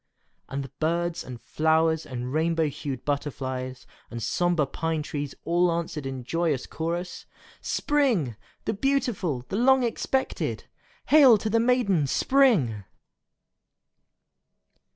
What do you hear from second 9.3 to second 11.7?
the long expected! Hail to the